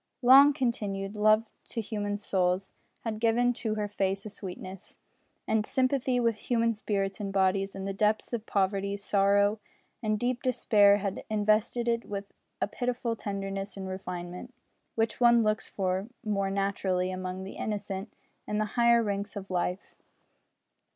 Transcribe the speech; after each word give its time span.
Long 0.23 0.51
continued 0.51 1.15
love 1.15 1.45
to 1.65 1.79
human 1.79 2.17
souls 2.17 2.73
had 3.01 3.19
given 3.19 3.53
to 3.53 3.75
her 3.75 3.87
face 3.87 4.25
a 4.25 4.29
sweetness 4.31 4.97
and 5.47 5.63
sympathy 5.63 6.19
with 6.19 6.37
human 6.37 6.73
spirits 6.73 7.19
and 7.19 7.31
bodies 7.31 7.75
in 7.75 7.85
the 7.85 7.93
depths 7.93 8.33
of 8.33 8.47
poverty, 8.47 8.97
sorrow, 8.97 9.59
and 10.01 10.19
deep 10.19 10.41
despair 10.41 10.97
had 10.97 11.23
invested 11.29 11.87
it 11.87 12.05
with 12.05 12.33
a 12.59 12.67
pitiful 12.67 13.15
tenderness 13.15 13.77
and 13.77 13.87
refinement 13.87 14.55
which 14.95 15.21
one 15.21 15.43
looks 15.43 15.67
for 15.67 16.07
more 16.25 16.49
naturally 16.49 17.11
among 17.11 17.43
the 17.43 17.53
innocent 17.57 18.11
in 18.47 18.57
the 18.57 18.65
higher 18.73 19.03
ranks 19.03 19.35
of 19.35 19.51
life. 19.51 19.93